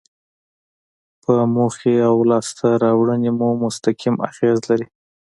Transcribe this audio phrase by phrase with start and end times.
[1.23, 4.87] په موخې او لاسته راوړنې مو مستقیم اغیز لري.